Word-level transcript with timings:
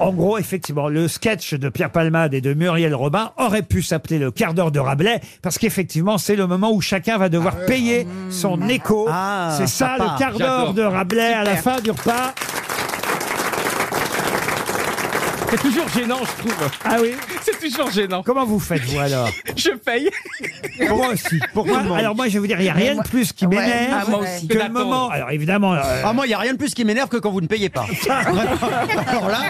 En 0.00 0.12
gros, 0.12 0.38
effectivement, 0.38 0.88
le 0.88 1.08
sketch 1.08 1.54
de 1.54 1.68
Pierre 1.68 1.90
Palmade 1.90 2.32
et 2.32 2.40
de 2.40 2.54
Muriel 2.54 2.94
Robin 2.94 3.32
aurait 3.36 3.62
pu 3.62 3.82
s'appeler 3.82 4.18
le 4.18 4.30
quart 4.30 4.54
d'heure 4.54 4.70
de 4.70 4.80
Rabelais, 4.80 5.20
parce 5.42 5.58
qu'effectivement, 5.58 6.16
c'est 6.16 6.36
le 6.36 6.46
moment 6.46 6.72
où 6.72 6.80
chacun 6.80 7.18
va 7.18 7.28
devoir 7.28 7.54
payer 7.66 8.06
son 8.30 8.66
écho. 8.68 9.06
Ah, 9.10 9.54
c'est 9.58 9.66
ça, 9.66 9.96
le 9.98 10.18
quart 10.18 10.38
d'heure 10.38 10.72
de 10.72 10.82
Rabelais 10.82 11.34
à 11.34 11.44
la 11.44 11.56
fin 11.56 11.80
du 11.80 11.90
repas. 11.90 12.34
C'est 15.50 15.60
toujours 15.62 15.88
gênant, 15.88 16.18
je 16.20 16.42
trouve. 16.42 16.70
Ah 16.84 16.96
oui 17.00 17.12
C'est 17.42 17.58
toujours 17.58 17.90
gênant. 17.90 18.22
Comment 18.24 18.44
vous 18.46 18.60
faites, 18.60 18.82
vous, 18.84 18.98
alors 18.98 19.28
Je 19.56 19.70
paye. 19.70 20.08
Moi 20.88 21.08
aussi. 21.12 21.40
Pourquoi 21.52 21.80
Alors 21.96 22.14
moi, 22.14 22.28
je 22.28 22.34
vais 22.34 22.38
vous 22.38 22.46
dire, 22.46 22.60
il 22.60 22.64
n'y 22.64 22.68
a 22.70 22.74
rien 22.74 22.94
de 22.96 23.02
plus 23.08 23.32
qui 23.32 23.46
m'énerve 23.46 24.04
ah, 24.06 24.10
moi 24.10 24.20
aussi. 24.20 24.46
que 24.46 24.54
le 24.54 24.60
D'attendre. 24.60 24.78
moment... 24.84 25.08
Alors 25.10 25.30
évidemment... 25.30 25.74
euh, 25.74 26.02
Ah, 26.04 26.12
moi, 26.12 26.26
il 26.26 26.28
n'y 26.28 26.34
a 26.34 26.38
rien 26.38 26.52
de 26.52 26.58
plus 26.58 26.72
qui 26.74 26.84
m'énerve 26.84 27.08
que 27.08 27.16
quand 27.16 27.30
vous 27.30 27.40
ne 27.40 27.46
payez 27.48 27.68
pas. 27.68 27.84
Alors 29.08 29.28
là, 29.28 29.40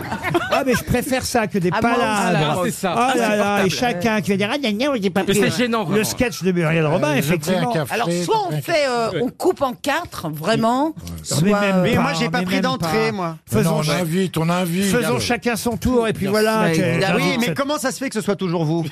Ah, 0.51 0.62
mais 0.65 0.74
je 0.74 0.84
préfère 0.84 1.24
ça 1.24 1.47
que 1.47 1.59
des 1.59 1.71
Ah, 1.73 1.80
moi 1.83 1.91
aussi. 1.91 2.01
palabres. 2.01 2.46
Ah, 2.51 2.62
c'est 2.65 2.71
ça. 2.71 2.95
Oh 2.96 3.01
Ah, 3.01 3.15
là 3.16 3.37
là, 3.37 3.65
et 3.66 3.71
chacun 3.71 4.21
qui 4.21 4.30
va 4.30 4.37
dire 4.37 4.51
Ah, 4.52 4.59
gna, 4.59 4.73
gna, 4.73 4.87
j'ai 5.01 5.10
pas 5.10 5.21
Mais 5.21 5.27
payé. 5.35 5.51
c'est 5.51 5.57
gênant, 5.65 5.88
Le 5.88 6.05
sketch 6.05 6.43
de 6.43 6.52
Muriel 6.52 6.87
Robin, 6.87 7.15
effectivement. 7.15 7.74
Alors, 7.91 8.09
soit 8.24 8.46
on 8.51 8.60
fait, 8.62 8.87
euh, 8.88 9.21
on 9.23 9.29
coupe 9.29 9.62
en 9.62 9.73
quatre, 9.74 10.29
vraiment, 10.30 10.95
soit... 11.23 11.43
Mais 11.43 11.52
même 11.52 11.82
mais 11.82 11.95
pas, 11.95 12.01
moi, 12.01 12.12
j'ai 12.15 12.29
pas 12.30 12.38
mais 12.41 12.45
pris 12.46 12.55
même 12.57 12.62
d'entrée, 12.65 13.07
pas. 13.10 13.12
moi. 13.12 13.37
Faisons, 13.51 13.77
non, 13.77 13.82
on 13.87 13.91
invite, 13.91 14.38
on 14.38 14.48
invite. 14.48 14.85
faisons 14.87 15.19
chacun 15.21 15.57
son 15.57 15.77
tour, 15.77 15.90
et 16.07 16.12
puis 16.12 16.27
voilà. 16.27 16.71
Que- 16.73 17.03
Ah 17.03 17.09
Ah 17.11 17.17
oui, 17.17 17.37
mais 17.41 17.55
comment 17.55 17.79
ça 17.79 17.91
se 17.93 17.99
fait 17.99 18.09
que 18.09 18.15
ce 18.15 18.21
soit 18.21 18.37
toujours 18.37 18.65
vous 18.65 18.85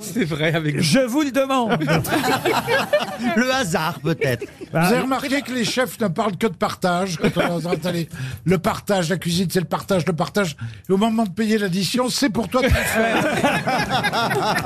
C'est 0.00 0.24
vrai 0.24 0.52
avec 0.54 0.80
Je 0.80 1.00
vous 1.00 1.22
le 1.22 1.30
demande. 1.30 1.78
Le 3.36 3.52
hasard, 3.52 3.98
peut-être. 4.00 4.46
Vous 4.72 4.76
avez 4.78 5.00
remarqué 5.00 5.42
que 5.42 5.52
les 5.52 5.64
chefs 5.64 5.98
ne 6.00 6.08
parlent 6.08 6.36
que 6.36 6.46
de 6.46 6.54
partage 6.54 7.16
quand 7.16 7.30
on 7.50 7.60
est 7.60 7.66
installé. 7.66 8.08
Le 8.44 8.58
partage, 8.58 9.08
la 9.10 9.16
cuisine, 9.16 9.48
c'est 9.50 9.60
le 9.60 9.66
partage, 9.66 10.04
le 10.06 10.12
partage. 10.12 10.56
Et 10.88 10.92
au 10.92 10.96
moment 10.96 11.24
de 11.24 11.30
payer 11.30 11.58
l'addition, 11.58 12.08
c'est 12.08 12.28
pour 12.30 12.48
toi 12.48 12.60
de 12.62 12.66
le 12.66 12.72
faire. 12.72 13.24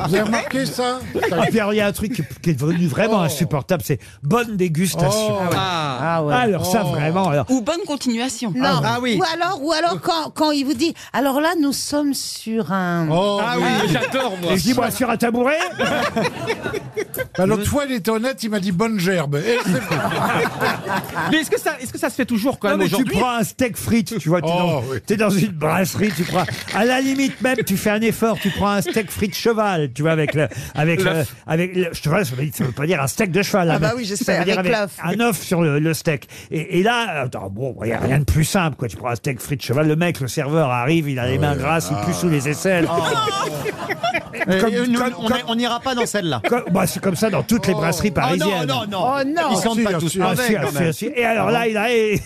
Vous 0.08 0.14
avez 0.14 0.22
remarqué 0.22 0.66
ça? 0.66 0.98
Et 1.14 1.50
puis 1.50 1.60
alors, 1.60 1.72
il 1.74 1.76
y 1.76 1.80
a 1.80 1.86
un 1.86 1.92
truc 1.92 2.12
qui- 2.14 2.22
qui 2.42 2.50
est 2.50 2.54
devenu 2.54 2.86
vraiment 2.86 3.18
Oh. 3.20 3.24
insupportable, 3.24 3.82
c'est 3.86 3.98
bonne 4.22 4.56
dégustation. 4.56 5.36
Oh. 5.38 5.50
Ah, 5.54 5.98
Ah 6.02 6.24
ouais. 6.24 6.34
Alors 6.34 6.66
ça, 6.66 6.82
Oh. 6.84 6.90
vraiment. 6.90 7.28
Alors, 7.28 7.46
Ou 7.50 7.60
bonne 7.62 7.80
continuation. 7.86 8.52
Non, 8.56 8.80
Ah 8.84 8.98
oui. 9.00 9.18
ou 9.18 9.24
alors, 9.34 9.62
ou 9.62 9.72
alors 9.72 10.00
quand, 10.00 10.30
quand 10.34 10.50
il 10.50 10.64
vous 10.64 10.74
dit, 10.80 10.94
alors 11.12 11.40
là, 11.40 11.50
nous 11.60 11.72
sommes 11.72 12.14
sur 12.14 12.72
un... 12.72 13.06
Oh, 13.10 13.40
Ah 13.42 13.54
oui. 13.58 13.64
oui. 13.82 13.92
j'adore 13.92 14.36
moi. 14.42 14.52
et 14.52 14.56
je 14.58 14.62
dis 14.62 14.74
moi 14.74 14.90
sur 14.90 15.08
un 15.10 15.16
tabouret. 15.16 15.58
Bah, 17.38 17.46
L'autre 17.46 17.66
fois, 17.66 17.84
il 17.88 17.94
était 17.94 18.10
honnête, 18.10 18.42
il 18.42 18.50
m'a 18.50 18.60
dit 18.60 18.72
bonne 18.72 18.98
gerbe. 18.98 19.36
Et 19.36 19.58
c'est 19.64 19.70
vrai. 19.70 19.96
Mais 21.30 21.38
est-ce 21.38 21.50
que 21.50 21.58
ça, 21.58 21.76
est-ce 21.80 21.92
que 21.92 21.98
ça 21.98 22.10
se 22.10 22.14
fait 22.14 22.24
toujours 22.26 22.58
quand 22.58 22.68
Non, 22.68 22.76
même 22.76 22.84
mais 22.84 22.88
tu 22.88 22.94
aujourd'hui 22.96 23.18
prends 23.18 23.36
un 23.36 23.44
steak 23.44 23.76
frites, 23.76 24.18
tu 24.18 24.28
vois, 24.28 24.40
tu 24.42 24.48
es, 24.48 24.52
Oh, 24.52 24.58
dans, 24.58 24.82
oui. 24.90 24.98
t'es 25.06 25.16
dans 25.16 25.30
une 25.30 25.52
brasserie, 25.52 26.10
tu 26.14 26.24
prends, 26.24 26.44
à 26.74 26.84
la 26.84 27.00
limite 27.00 27.40
même, 27.40 27.56
tu 27.66 27.76
fais 27.76 27.90
un 27.90 28.00
effort, 28.02 28.38
tu 28.38 28.50
prends 28.50 28.68
un 28.70 28.80
steak 28.82 29.10
frites 29.10 29.34
cheval, 29.36 29.92
tu 29.94 30.02
vois, 30.02 30.10
avec 30.12 30.34
le, 30.34 30.48
avec 30.74 31.00
le, 31.02 31.10
L'œuf. 31.12 31.34
avec 31.46 31.74
le, 31.76 31.88
cheval, 31.92 32.26
ça 32.26 32.34
veut, 32.36 32.48
ça 32.52 32.64
veut 32.64 32.72
pas 32.72 32.86
dire 32.86 33.00
un 33.00 33.06
steak 33.06 33.30
de 33.30 33.42
cheval. 33.42 33.70
Ah 33.70 33.74
hein, 33.76 33.78
bah 33.80 33.92
mais 33.94 34.00
oui, 34.02 34.04
je 34.06 34.14
ça 34.16 34.38
veut 34.38 34.44
dire 34.44 34.58
avec 34.58 34.72
l'œuf. 34.72 34.90
Un 35.02 35.20
œuf 35.20 35.40
sur 35.42 35.62
le, 35.62 35.78
le 35.78 35.94
steak. 35.94 36.28
Et, 36.50 36.80
et 36.80 36.82
là, 36.82 37.22
attends, 37.24 37.48
bon, 37.50 37.76
il 37.84 37.88
y 37.88 37.92
a 37.92 37.98
rien 38.00 38.18
de 38.18 38.24
plus 38.24 38.44
simple, 38.44 38.76
quoi. 38.76 38.88
Tu 38.88 38.96
prends 38.96 39.10
un 39.10 39.14
steak 39.16 39.40
frites 39.40 39.62
cheval, 39.62 39.86
le 39.88 39.96
mec, 39.96 40.20
le 40.20 40.28
serveur 40.28 40.69
arrive, 40.70 41.08
il 41.08 41.18
a 41.18 41.26
les 41.26 41.38
mains 41.38 41.56
grasses, 41.56 41.90
il 41.90 42.06
pue 42.06 42.14
sous 42.14 42.28
les 42.28 42.48
aisselles. 42.48 42.88
Euh, 44.48 44.60
Comme- 44.60 44.72
euh, 44.74 44.86
nous, 44.88 44.98
comme- 44.98 45.14
on 45.18 45.26
comme- 45.28 45.36
on 45.48 45.54
n'ira 45.54 45.80
pas 45.80 45.94
dans 45.94 46.06
celle-là. 46.06 46.40
Comme- 46.48 46.64
bah, 46.70 46.86
c'est 46.86 47.00
comme 47.02 47.14
ça 47.16 47.28
dans 47.30 47.42
toutes 47.42 47.66
les 47.66 47.74
brasseries 47.74 48.08
Oh 48.10 48.14
parisiennes. 48.14 48.66
non, 48.66 48.86
non, 48.86 48.86
non. 48.90 49.14
Oh 49.20 49.24
non. 49.24 49.72
Ils 49.76 49.84
pas 49.84 49.94
tous 49.94 50.08
si. 50.08 50.20
Ah, 50.22 50.34
si, 50.34 50.56
ah, 50.56 50.92
si. 50.92 51.10
Et 51.14 51.24
alors 51.24 51.50
là, 51.50 51.66
il 51.68 51.76
a 51.76 51.92
il 51.94 52.18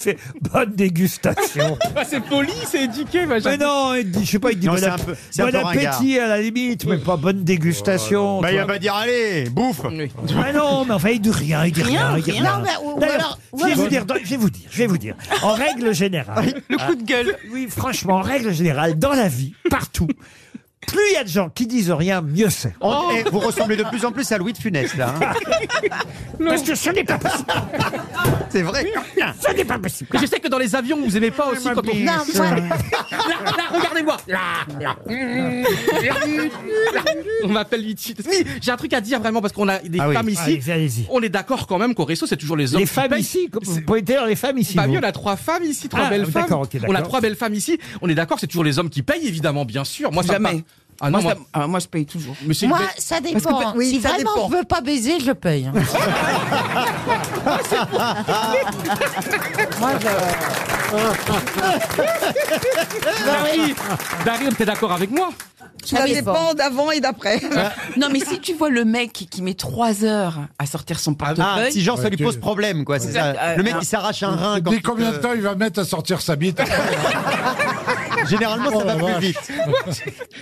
fait 0.00 0.18
bonne 0.52 0.72
dégustation. 0.74 1.78
Ah, 1.96 2.02
C'est 2.04 2.20
poli, 2.20 2.52
c'est 2.66 2.84
éduqué. 2.84 3.26
bah, 3.26 3.36
Mais 3.44 3.56
non, 3.56 3.94
il 3.94 4.10
dit, 4.10 4.24
je 4.24 4.30
sais 4.32 4.38
pas, 4.38 4.52
il 4.52 4.58
dit 4.58 4.66
Non, 4.66 4.74
bon, 4.74 4.78
c'est 4.78 4.86
app- 4.86 5.00
un 5.00 5.04
peu- 5.04 5.16
c'est 5.30 5.42
un 5.42 5.46
bon 5.46 5.50
peu 5.52 5.58
ringard. 5.58 5.94
appétit 5.96 6.18
à 6.18 6.26
la 6.28 6.40
limite, 6.40 6.84
mais 6.86 6.98
pas 6.98 7.16
bonne 7.16 7.42
dégustation. 7.44 8.40
Bah, 8.40 8.48
tu 8.48 8.54
il 8.54 8.58
vois. 8.58 8.66
va 8.74 8.78
dire, 8.78 8.94
allez, 8.94 9.48
bouffe. 9.50 9.80
Oui. 9.90 10.10
Mais 10.36 10.52
non, 10.52 10.84
mais 10.84 10.94
enfin, 10.94 11.10
il 11.10 11.20
dit 11.20 11.30
rien, 11.30 11.64
il 11.64 11.72
dit 11.72 11.82
rien. 11.82 12.08
Rien, 12.08 12.16
il 12.18 12.22
dit 12.22 12.30
rien. 12.32 12.42
rien. 12.42 12.52
Non, 12.58 12.64
mais 12.64 12.86
ou- 12.86 12.96
ou 12.96 13.00
D'ailleurs, 13.00 13.14
alors- 13.16 13.38
ou 13.52 13.58
je 13.60 13.64
vais 13.64 13.72
alors- 13.72 13.82
vous 13.84 13.88
dire, 13.88 14.04
je 14.24 14.30
vais 14.30 14.36
vous 14.36 14.50
dire, 14.50 14.66
je 14.70 14.78
vais 14.78 14.86
vous 14.86 14.98
dire. 14.98 15.14
En 15.42 15.52
règle 15.54 15.94
générale. 15.94 16.54
Le 16.68 16.76
coup 16.76 16.94
de 16.94 17.02
gueule. 17.04 17.36
Oui, 17.60 17.68
franchement, 17.68 18.14
en 18.16 18.22
règle 18.22 18.52
générale, 18.52 18.98
dans 18.98 19.12
la 19.12 19.28
vie, 19.28 19.52
partout, 19.68 20.06
plus 20.86 20.98
il 21.10 21.14
y 21.14 21.16
a 21.18 21.24
de 21.24 21.28
gens 21.28 21.50
qui 21.50 21.66
disent 21.66 21.90
rien, 21.90 22.22
mieux 22.22 22.48
c'est. 22.48 22.74
On- 22.80 23.10
eh, 23.14 23.28
vous 23.30 23.38
ressemblez 23.40 23.76
de 23.76 23.82
plus 23.84 24.02
en 24.06 24.12
plus 24.12 24.32
à 24.32 24.38
Louis 24.38 24.54
de 24.54 24.58
Funès, 24.58 24.96
là. 24.96 25.14
hein. 25.20 25.32
Parce 26.42 26.62
que 26.62 26.74
ce 26.74 26.88
n'est 26.88 27.04
pas 27.04 27.18
possible. 27.18 27.52
C'est 28.48 28.62
vrai. 28.62 28.86
Ce 29.46 29.54
n'est 29.54 29.64
pas 29.66 29.78
possible. 29.78 30.08
Mais 30.14 30.20
je 30.20 30.26
sais 30.26 30.40
que 30.40 30.48
dans 30.48 30.56
les 30.58 30.74
avions, 30.74 30.98
vous 31.04 31.16
aimez 31.18 31.30
pas 31.30 31.48
aussi 31.48 31.64
quand 31.68 31.82
on. 31.86 31.94
Non, 31.94 32.12
moi, 32.34 32.46
Là, 32.54 32.56
là, 33.56 33.64
regardez-moi. 34.00 34.16
Là, 34.26 34.38
là. 34.80 34.96
On 37.44 37.48
m'appelle 37.48 37.82
Litchi. 37.82 38.14
Oui, 38.28 38.44
j'ai 38.60 38.70
un 38.70 38.76
truc 38.76 38.92
à 38.92 39.00
dire 39.00 39.20
vraiment 39.20 39.40
parce 39.40 39.52
qu'on 39.52 39.68
a 39.68 39.78
des 39.78 39.98
Ah 40.00 40.08
oui. 40.08 40.14
femmes 40.14 40.28
ici. 40.28 40.40
Allez-y, 40.42 40.72
allez-y. 40.72 41.06
On 41.10 41.20
est 41.22 41.28
d'accord 41.28 41.66
quand 41.66 41.78
même 41.78 41.94
qu'au 41.94 42.04
resto, 42.04 42.26
c'est 42.26 42.36
toujours 42.36 42.56
les 42.56 42.74
hommes 42.74 42.80
Les 42.80 42.86
qui 42.86 42.92
femmes 42.92 43.08
payent. 43.10 43.20
ici, 43.20 43.48
comme- 43.50 43.62
vous 43.64 43.80
pouvez 43.82 44.02
dire 44.02 44.26
les 44.26 44.36
femmes 44.36 44.58
ici. 44.58 44.74
Bah 44.74 44.86
vous. 44.86 44.92
oui, 44.92 44.98
on 45.00 45.04
a 45.06 45.12
trois 45.12 45.36
femmes 45.36 45.64
ici, 45.64 45.88
trois 45.88 46.04
Ah, 46.06 46.10
belles 46.10 46.26
femmes. 46.26 46.42
d'accord, 46.42 46.62
ok, 46.62 46.70
on 46.88 46.94
a 46.94 47.02
trois 47.02 47.20
belles 47.20 47.36
femmes 47.36 47.54
ici. 47.54 47.78
On 48.02 48.08
est 48.08 48.14
d'accord, 48.14 48.38
c'est 48.40 48.46
toujours 48.46 48.64
les 48.64 48.78
hommes 48.78 48.90
qui 48.90 49.02
payent, 49.02 49.26
évidemment, 49.26 49.64
bien 49.64 49.84
sûr. 49.84 50.12
Moi, 50.12 50.22
ça 50.22 50.38
me 50.38 50.44
Jamais. 50.46 50.60
pa- 50.60 50.64
Ah 51.02 51.08
non, 51.10 51.22
moi, 51.22 51.22
moi, 51.22 51.32
ça- 51.32 51.38
ah, 51.54 51.66
moi, 51.66 51.80
je 51.80 51.86
paye 51.86 52.04
toujours. 52.04 52.36
mais 52.46 52.52
c'est 52.52 52.66
une 52.66 52.70
moi, 52.70 52.80
ça 52.98 53.20
que 53.20 53.32
dépend. 53.32 53.72
pe- 53.72 53.78
oui, 53.78 53.88
si 53.90 54.00
ça 54.02 54.10
vraiment 54.10 54.34
dépend. 54.34 54.50
je 54.50 54.56
veux 54.58 54.64
pas 54.64 54.82
baiser, 54.82 55.18
je 55.20 55.32
paye. 55.32 55.64
hein. 55.66 55.72
moi, 59.80 59.92
je... 59.98 60.06
Dari, 63.24 63.74
Dari, 64.24 64.48
t'es 64.56 64.64
d'accord 64.64 64.92
avec 64.92 65.10
moi? 65.10 65.30
Ça 65.84 66.04
dépend. 66.06 66.52
d'avant 66.54 66.90
et 66.90 67.00
d'après. 67.00 67.40
non, 67.96 68.08
mais 68.12 68.20
si 68.20 68.38
tu 68.40 68.52
vois 68.54 68.68
le 68.70 68.84
mec 68.84 69.12
qui 69.12 69.40
met 69.42 69.54
trois 69.54 70.04
heures 70.04 70.34
à 70.58 70.66
sortir 70.66 70.98
son 70.98 71.16
Ah, 71.20 71.34
portefeuille. 71.34 71.72
si 71.72 71.80
genre 71.82 71.98
ça 71.98 72.08
lui 72.10 72.16
pose 72.18 72.36
problème, 72.38 72.84
quoi. 72.84 72.98
C'est 72.98 73.12
ça. 73.12 73.26
Euh, 73.28 73.56
Le 73.56 73.62
mec, 73.62 73.74
il 73.80 73.86
s'arrache 73.86 74.22
un 74.22 74.36
rein. 74.36 74.60
Quand 74.60 74.70
Dis 74.72 74.82
combien 74.82 75.10
de 75.12 75.16
te- 75.16 75.22
temps 75.22 75.32
il 75.34 75.40
va 75.42 75.54
mettre 75.54 75.80
à 75.80 75.84
sortir 75.84 76.20
sa 76.20 76.36
bite? 76.36 76.60
Généralement, 78.28 78.70
ça 78.70 78.76
Oh, 78.80 78.86
va 78.86 78.94
plus 78.94 79.04
vache. 79.04 79.20
vite. 79.24 79.52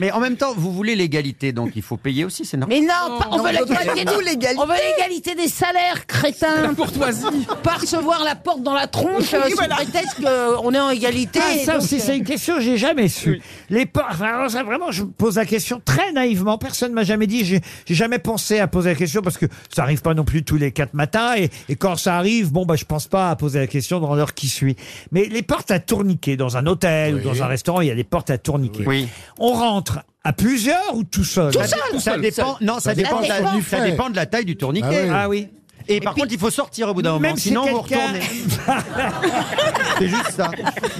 Mais 0.00 0.10
en 0.12 0.20
même 0.20 0.36
temps, 0.36 0.52
vous 0.56 0.72
voulez 0.72 0.94
l'égalité, 0.96 1.52
donc 1.52 1.72
il 1.76 1.82
faut 1.82 1.96
payer 1.96 2.24
aussi, 2.24 2.44
c'est 2.44 2.56
normal. 2.56 2.78
Mais 2.80 2.86
non, 2.86 3.18
pas- 3.18 3.28
on, 3.32 3.38
veut 3.42 3.50
l'égalité, 3.50 4.04
l'égalité. 4.24 4.48
on 4.58 4.66
veut 4.66 4.74
l'égalité 4.96 5.34
des 5.34 5.48
salaires, 5.48 6.06
crétins. 6.06 6.62
La 6.62 6.68
courtoisie. 6.74 7.24
Pas 7.62 7.74
recevoir 7.74 8.24
la 8.24 8.34
porte 8.36 8.62
dans 8.62 8.74
la 8.74 8.86
tronche 8.86 9.32
euh, 9.34 9.48
sous 9.50 9.56
prétexte 9.56 10.20
qu'on 10.22 10.72
est 10.74 10.80
en 10.80 10.90
égalité. 10.90 11.40
Ah, 11.42 11.54
et 11.54 11.64
ça 11.64 11.72
donc, 11.74 11.82
aussi, 11.82 11.96
euh, 11.96 12.00
c'est 12.04 12.16
une 12.16 12.24
question 12.24 12.56
que 12.56 12.62
j'ai 12.62 12.76
jamais 12.76 13.08
su. 13.08 13.40
Les 13.70 13.86
por- 13.86 14.06
enfin, 14.10 14.26
alors 14.26 14.50
ça, 14.50 14.62
vraiment, 14.62 14.90
je 14.90 15.02
pose 15.04 15.36
la 15.36 15.46
question 15.46 15.80
très 15.84 16.12
naïvement. 16.12 16.58
Personne 16.58 16.92
m'a 16.92 17.04
jamais 17.04 17.26
dit. 17.26 17.44
J'ai 17.44 17.60
j'ai 17.86 17.94
jamais 17.94 18.18
pensé 18.18 18.58
à 18.58 18.66
poser 18.68 18.90
la 18.90 18.96
question 18.96 19.22
parce 19.22 19.38
que 19.38 19.46
ça 19.74 19.82
arrive 19.82 20.02
pas 20.02 20.14
non 20.14 20.24
plus 20.24 20.42
tous 20.44 20.56
les 20.56 20.72
quatre 20.72 20.94
matins. 20.94 21.34
Et, 21.36 21.50
et 21.68 21.76
quand 21.76 21.96
ça 21.96 22.16
arrive, 22.16 22.52
bon, 22.52 22.64
bah, 22.66 22.76
je 22.76 22.84
pense 22.84 23.06
pas 23.06 23.30
à 23.30 23.36
poser 23.36 23.58
la 23.58 23.66
question 23.66 24.00
dans 24.00 24.14
l'heure 24.14 24.34
qui 24.34 24.48
suit. 24.48 24.76
Mais 25.12 25.24
les 25.26 25.42
portes 25.42 25.70
à 25.70 25.78
tourniquer 25.80 26.36
dans 26.36 26.56
un 26.56 26.66
hôtel 26.66 27.16
ou 27.16 27.20
dans 27.20 27.42
un 27.42 27.46
restaurant, 27.46 27.67
il 27.82 27.88
y 27.88 27.90
a 27.90 27.94
des 27.94 28.04
portes 28.04 28.30
à 28.30 28.38
tourniquer. 28.38 28.84
Oui. 28.86 29.08
On 29.38 29.52
rentre 29.52 30.00
à 30.24 30.32
plusieurs 30.32 30.94
ou 30.94 31.04
tout 31.04 31.24
seul? 31.24 31.52
Ça, 31.52 31.64
tout 31.90 32.00
ça 32.00 32.12
seul, 32.12 32.20
dépend. 32.20 32.56
Non, 32.60 32.74
ça, 32.74 32.80
Ça 32.80 32.94
dépend. 32.94 33.20
dépend 33.20 33.22
de 33.22 33.28
la, 33.28 33.62
ça 33.62 33.80
dépend 33.84 34.10
de 34.10 34.16
la 34.16 34.26
taille 34.26 34.44
du 34.44 34.56
tourniquet. 34.56 35.08
Ah 35.12 35.28
oui. 35.28 35.48
Ah. 35.88 35.92
Et 35.92 36.00
par 36.00 36.14
contre, 36.14 36.28
il 36.30 36.38
faut 36.38 36.50
sortir 36.50 36.88
au 36.88 36.94
bout 36.94 37.02
d'un 37.02 37.10
moment, 37.12 37.20
Même 37.28 37.36
si 37.36 37.48
sinon 37.48 37.62
vous 37.66 37.82
quelqu'un- 37.82 38.06
retournez. 38.06 38.20
C'est 39.98 40.08
juste 40.08 40.30
ça. 40.36 40.50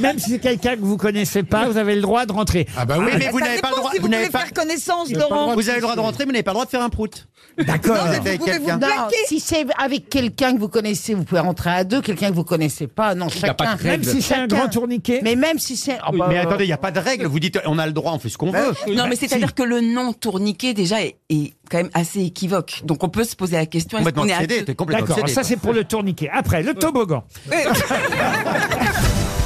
Même 0.00 0.19
si 0.19 0.31
c'est 0.31 0.38
quelqu'un 0.41 0.75
que 0.76 0.81
vous 0.81 0.97
connaissez 0.97 1.43
pas, 1.43 1.66
vous 1.69 1.76
avez 1.76 1.94
le 1.94 2.00
droit 2.00 2.26
de 2.26 2.32
rentrer. 2.32 2.66
Ah 2.76 2.84
bah 2.84 2.97
oui. 2.98 3.06
Oui, 3.09 3.12
mais 3.19 3.28
vous 3.31 3.41
n'avez 3.41 3.60
pas 3.60 3.71
le 3.71 3.77
droit. 3.77 3.91
Vous 4.00 4.09
n'avez 4.09 4.28
pas. 4.28 4.44
connaissance, 4.54 5.09
Vous 5.09 5.15
n'avez 5.15 5.28
pas 5.28 5.34
le 5.37 5.41
droit 5.43 5.54
de 5.56 5.60
Vous 5.60 5.69
avez 5.69 5.77
le 5.78 5.82
droit 5.82 5.94
de 5.97 6.00
rentrer, 6.00 6.25
mais 6.25 6.27
vous 6.27 6.32
n'avez 6.32 6.43
pas 6.43 6.50
le 6.50 6.54
droit 6.54 6.65
de 6.65 6.71
faire 6.71 6.82
un 6.82 6.88
prout. 6.88 7.28
D'accord. 7.59 7.97
Vous 8.06 8.12
êtes 8.15 8.21
avec 8.27 8.43
quelqu'un. 8.44 8.78
Non, 8.78 8.87
si 9.27 9.41
c'est 9.41 9.66
avec 9.78 10.09
quelqu'un 10.09 10.54
que 10.54 10.59
vous 10.60 10.69
connaissez, 10.69 11.15
vous 11.15 11.25
pouvez 11.25 11.41
rentrer 11.41 11.71
à 11.71 11.84
deux. 11.84 12.00
Quelqu'un 12.00 12.31
que 12.31 12.34
vous 12.34 12.44
connaissez 12.44 12.87
pas, 12.87 13.15
non, 13.15 13.27
a 13.27 13.28
chacun. 13.28 13.54
pas 13.54 13.74
de 13.77 13.83
Même 13.84 14.04
si 14.04 14.22
c'est 14.22 14.34
un 14.34 14.47
grand 14.47 14.68
tourniquet. 14.68 15.21
Mais 15.22 15.36
même 15.36 15.59
si 15.59 15.77
c'est. 15.77 15.98
oh, 16.09 16.16
bah, 16.16 16.27
Mais 16.28 16.39
attendez, 16.39 16.65
il 16.65 16.68
n'y 16.68 16.72
a 16.72 16.78
pas 16.78 16.91
de 16.91 16.98
règle. 17.01 17.27
Vous 17.27 17.41
dites, 17.41 17.59
on 17.66 17.78
a 17.78 17.86
le 17.86 17.92
droit, 17.92 18.13
on 18.13 18.18
fait 18.18 18.28
ce 18.28 18.39
qu'on 18.39 18.51
veut. 18.51 18.74
Non, 18.95 19.07
mais 19.09 19.16
c'est-à-dire 19.16 19.54
que 19.54 19.63
le 19.63 19.80
nom 19.80 20.13
tourniquet, 20.13 20.74
déjà, 20.74 21.03
est, 21.03 21.16
est 21.30 21.54
quand 21.68 21.78
même 21.78 21.91
assez 21.94 22.20
équivoque. 22.20 22.82
Donc, 22.84 23.03
on 23.04 23.09
peut 23.09 23.24
se 23.24 23.36
poser 23.36 23.56
la 23.56 23.66
question, 23.66 23.98
est-ce 23.98 24.04
Complètement 24.04 24.22
qu'on 24.22 24.28
est 24.28 24.44
obsédé, 24.44 24.65
t'es 24.65 24.74
complètement 24.74 25.06
D'accord, 25.06 25.18
obsédé, 25.22 25.34
ça 25.34 25.41
toi. 25.42 25.48
c'est 25.48 25.56
pour 25.56 25.72
le 25.72 25.84
tourniquet. 25.84 26.30
Après, 26.32 26.62
le 26.62 26.74
toboggan. 26.74 27.24